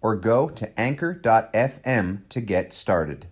[0.00, 3.26] or go to anchor.fm to get started.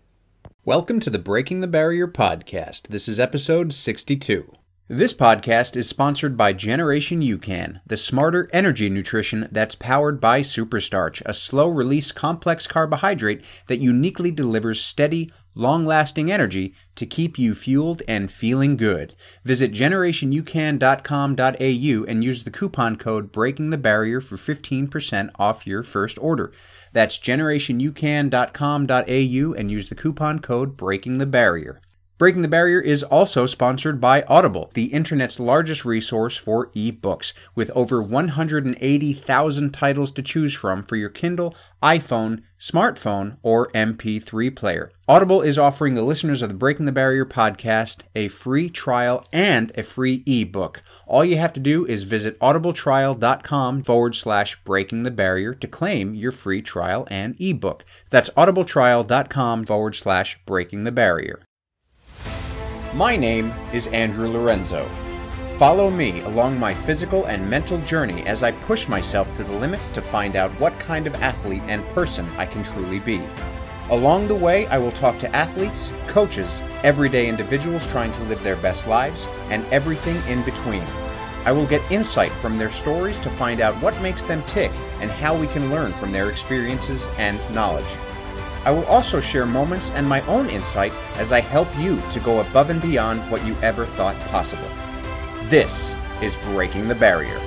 [0.65, 2.88] Welcome to the Breaking the Barrier podcast.
[2.88, 4.52] This is episode 62.
[4.88, 11.20] This podcast is sponsored by Generation UCAN, the smarter energy nutrition that's powered by Superstarch,
[11.26, 17.56] a slow release complex carbohydrate that uniquely delivers steady, long lasting energy to keep you
[17.56, 19.16] fueled and feeling good.
[19.45, 26.16] Visit generationucan.com.au and use the coupon code Breaking the Barrier for 15% off your first
[26.20, 26.52] order.
[26.92, 31.80] That's generationucan.com.au and use the coupon code Breaking the Barrier.
[32.18, 37.70] Breaking the Barrier is also sponsored by Audible, the internet's largest resource for ebooks, with
[37.74, 44.90] over 180,000 titles to choose from for your Kindle, iPhone, smartphone, or MP3 player.
[45.06, 49.70] Audible is offering the listeners of the Breaking the Barrier podcast a free trial and
[49.76, 50.82] a free ebook.
[51.06, 56.14] All you have to do is visit audibletrial.com forward slash breaking the barrier to claim
[56.14, 57.84] your free trial and ebook.
[58.09, 61.46] That's audibletrial.com forward slash breaking the barrier.
[62.97, 64.89] My name is Andrew Lorenzo.
[65.59, 69.91] Follow me along my physical and mental journey as I push myself to the limits
[69.91, 73.22] to find out what kind of athlete and person I can truly be.
[73.91, 78.56] Along the way, I will talk to athletes, coaches, everyday individuals trying to live their
[78.56, 80.83] best lives, and everything in between.
[81.44, 84.72] I will get insight from their stories to find out what makes them tick
[85.03, 87.94] and how we can learn from their experiences and knowledge.
[88.65, 92.41] I will also share moments and my own insight as I help you to go
[92.41, 94.69] above and beyond what you ever thought possible.
[95.44, 97.41] This is Breaking the Barrier.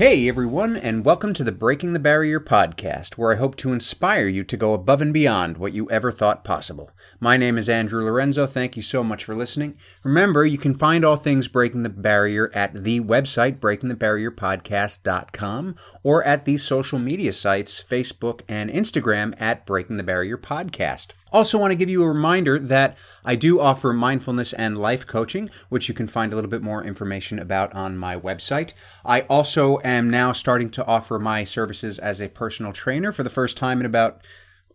[0.00, 4.28] Hey everyone, and welcome to the Breaking the Barrier podcast, where I hope to inspire
[4.28, 6.92] you to go above and beyond what you ever thought possible.
[7.20, 8.46] My name is Andrew Lorenzo.
[8.46, 9.76] Thank you so much for listening.
[10.02, 16.46] Remember, you can find all things Breaking the Barrier at the website, breakingthebarrierpodcast.com, or at
[16.46, 21.08] the social media sites, Facebook and Instagram at Breaking the Barrier Podcast.
[21.32, 25.50] Also, want to give you a reminder that I do offer mindfulness and life coaching,
[25.68, 28.72] which you can find a little bit more information about on my website.
[29.04, 33.30] I also am now starting to offer my services as a personal trainer for the
[33.30, 34.20] first time in about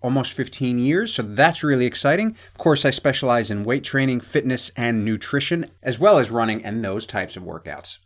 [0.01, 2.35] almost 15 years, so that's really exciting.
[2.51, 6.83] Of course, I specialize in weight training, fitness, and nutrition, as well as running and
[6.83, 7.97] those types of workouts.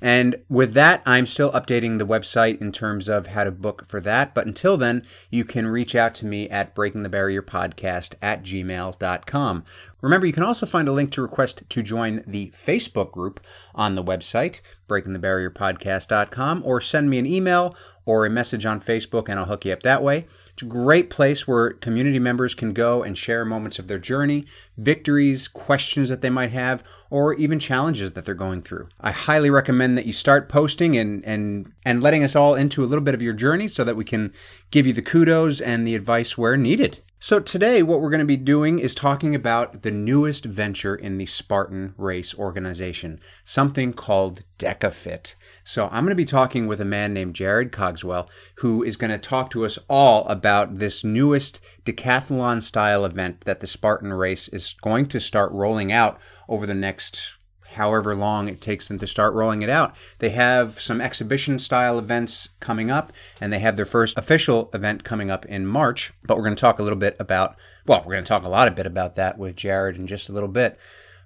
[0.00, 4.00] And with that, I'm still updating the website in terms of how to book for
[4.02, 4.34] that.
[4.34, 9.64] But until then, you can reach out to me at breakingthebarrierpodcast at gmail.com.
[10.00, 13.40] Remember, you can also find a link to request to join the Facebook group
[13.74, 17.74] on the website, breakingthebarrierpodcast.com, or send me an email
[18.08, 20.24] or a message on Facebook and I'll hook you up that way.
[20.54, 24.46] It's a great place where community members can go and share moments of their journey,
[24.78, 28.88] victories, questions that they might have, or even challenges that they're going through.
[28.98, 32.86] I highly recommend that you start posting and and and letting us all into a
[32.86, 34.32] little bit of your journey so that we can
[34.70, 37.02] give you the kudos and the advice where needed.
[37.20, 41.18] So, today, what we're going to be doing is talking about the newest venture in
[41.18, 45.34] the Spartan Race organization, something called DEKA FIT.
[45.64, 48.28] So, I'm going to be talking with a man named Jared Cogswell,
[48.58, 53.58] who is going to talk to us all about this newest decathlon style event that
[53.58, 57.37] the Spartan Race is going to start rolling out over the next
[57.78, 59.94] however long it takes them to start rolling it out.
[60.18, 65.04] They have some exhibition style events coming up, and they have their first official event
[65.04, 66.12] coming up in March.
[66.24, 67.56] But we're going to talk a little bit about,
[67.86, 70.28] well, we're going to talk a lot a bit about that with Jared in just
[70.28, 70.78] a little bit.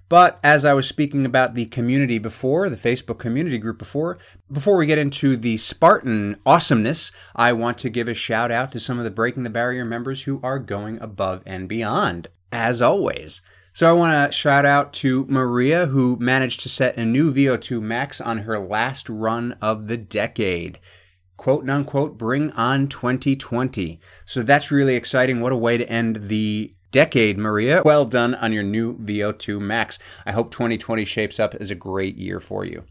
[0.09, 4.19] But as I was speaking about the community before, the Facebook community group before,
[4.51, 8.79] before we get into the Spartan awesomeness, I want to give a shout out to
[8.79, 13.41] some of the Breaking the Barrier members who are going above and beyond, as always.
[13.75, 17.81] So I want to shout out to Maria, who managed to set a new VO2
[17.81, 20.77] max on her last run of the decade.
[21.37, 23.99] Quote unquote, bring on 2020.
[24.25, 25.41] So that's really exciting.
[25.41, 27.81] What a way to end the decade, Maria.
[27.83, 29.99] Well done on your new VO2 max.
[30.25, 32.85] I hope 2020 shapes up as a great year for you.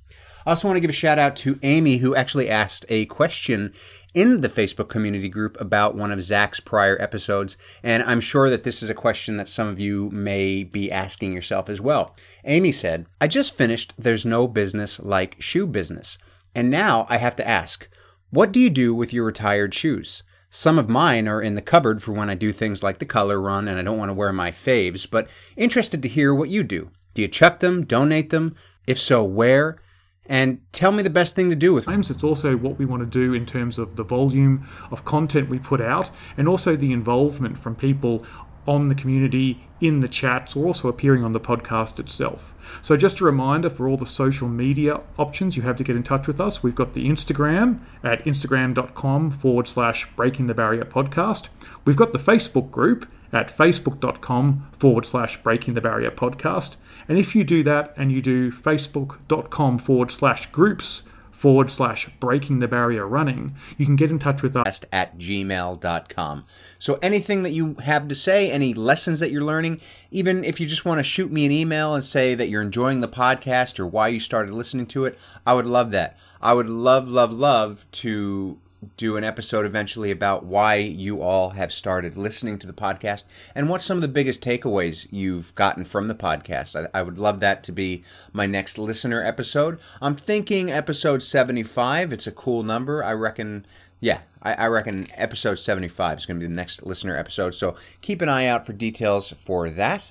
[0.45, 3.73] I also want to give a shout out to Amy, who actually asked a question
[4.13, 8.65] in the Facebook community group about one of Zach's prior episodes, and I'm sure that
[8.65, 12.15] this is a question that some of you may be asking yourself as well.
[12.45, 16.19] Amy said, I just finished There's No Business Like Shoe Business,
[16.55, 17.89] and now I have to ask,
[18.31, 20.25] what do you do with your retired shoes?
[20.55, 23.41] Some of mine are in the cupboard for when I do things like the color
[23.41, 25.27] run and I don't want to wear my faves, but
[25.57, 26.91] interested to hear what you do.
[27.15, 28.55] Do you chuck them, donate them?
[28.87, 29.79] If so, where?
[30.27, 31.99] And tell me the best thing to do with them.
[32.01, 35.59] It's also what we want to do in terms of the volume of content we
[35.59, 38.23] put out and also the involvement from people
[38.67, 42.55] on the community, in the chats, or also appearing on the podcast itself.
[42.83, 46.03] So, just a reminder for all the social media options you have to get in
[46.03, 46.63] touch with us.
[46.63, 51.49] We've got the Instagram at instagram.com forward slash breaking the barrier podcast.
[51.85, 56.77] We've got the Facebook group at facebook.com forward slash breaking the barrier podcast.
[57.09, 61.03] And if you do that and you do facebook.com forward slash groups
[61.43, 66.45] forward slash breaking the barrier running, you can get in touch with us at gmail.com.
[66.79, 69.81] So anything that you have to say, any lessons that you're learning,
[70.13, 73.01] even if you just want to shoot me an email and say that you're enjoying
[73.01, 76.17] the podcast or why you started listening to it, I would love that.
[76.41, 78.61] I would love, love, love to
[78.97, 83.25] do an episode eventually about why you all have started listening to the podcast
[83.55, 86.75] and what some of the biggest takeaways you've gotten from the podcast.
[86.75, 88.03] I, I, would love that to be
[88.33, 89.79] my next listener episode.
[90.01, 92.13] I'm thinking episode 75.
[92.13, 93.05] It's a cool number.
[93.05, 93.67] I reckon,
[94.01, 97.55] yeah, I, I reckon episode 75 is going to be the next listener episode.
[97.55, 100.11] So keep an eye out for details for that.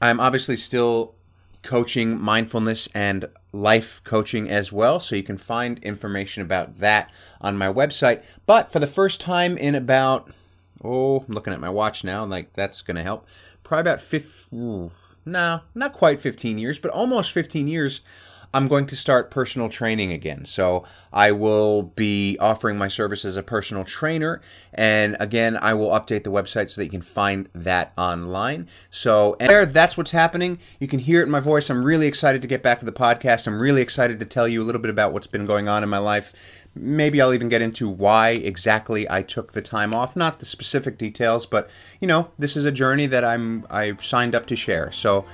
[0.00, 1.14] I'm obviously still
[1.62, 5.00] coaching mindfulness and life coaching as well.
[5.00, 7.10] So you can find information about that
[7.40, 8.22] on my website.
[8.46, 10.30] But for the first time in about,
[10.82, 13.26] oh, I'm looking at my watch now, like that's going to help.
[13.62, 14.90] Probably about 15,
[15.24, 18.00] no, not quite 15 years, but almost 15 years.
[18.54, 20.44] I'm going to start personal training again.
[20.44, 24.42] So I will be offering my service as a personal trainer.
[24.74, 28.68] And again, I will update the website so that you can find that online.
[28.90, 30.58] So there, that's what's happening.
[30.80, 31.70] You can hear it in my voice.
[31.70, 33.46] I'm really excited to get back to the podcast.
[33.46, 35.88] I'm really excited to tell you a little bit about what's been going on in
[35.88, 36.34] my life.
[36.74, 40.14] Maybe I'll even get into why exactly I took the time off.
[40.14, 41.70] Not the specific details, but
[42.00, 44.90] you know, this is a journey that I'm I've signed up to share.
[44.90, 45.26] So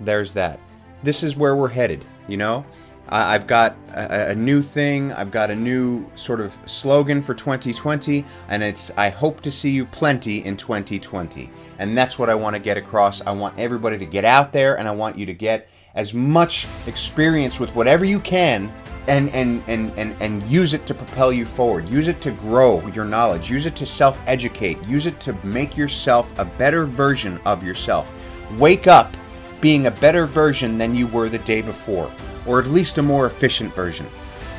[0.00, 0.60] there's that.
[1.02, 2.64] This is where we're headed you know,
[3.08, 5.12] I've got a, a, new thing.
[5.12, 9.70] I've got a new sort of slogan for 2020, and it's I hope to see
[9.70, 11.50] you plenty in 2020.
[11.78, 13.20] And that's what I want to get across.
[13.26, 16.66] I want everybody to get out there, and I want you to get as much
[16.86, 18.72] experience with whatever you can
[19.06, 21.88] and, and, and, and, and use it to propel you forward.
[21.88, 23.50] Use it to grow your knowledge.
[23.50, 24.82] Use it to self educate.
[24.84, 28.10] Use it to make yourself a better version of yourself.
[28.58, 29.14] Wake up
[29.64, 32.10] being a better version than you were the day before,
[32.46, 34.06] or at least a more efficient version,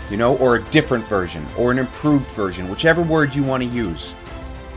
[0.09, 3.69] you know, or a different version, or an improved version, whichever word you want to
[3.69, 4.15] use.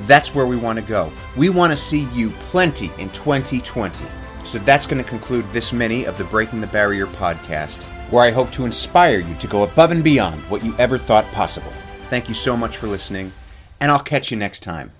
[0.02, 1.10] That's where we want to go.
[1.34, 4.04] We want to see you plenty in 2020.
[4.44, 8.30] So that's going to conclude this mini of the Breaking the Barrier podcast, where I
[8.30, 11.72] hope to inspire you to go above and beyond what you ever thought possible.
[12.10, 13.32] Thank you so much for listening,
[13.80, 14.92] and I'll catch you next time.